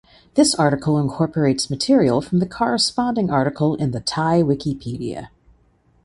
This 0.33 0.55
article 0.55 0.97
incorporates 0.97 1.69
material 1.69 2.21
from 2.23 2.39
the 2.39 2.47
corresponding 2.47 3.29
article 3.29 3.75
in 3.75 3.91
the 3.91 3.99
Thai 3.99 4.41
Wikipedia. 4.41 5.29